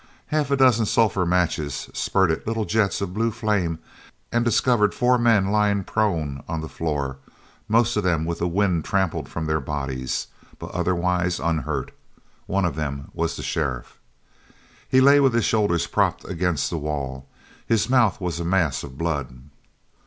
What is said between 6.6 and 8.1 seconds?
the floor, most of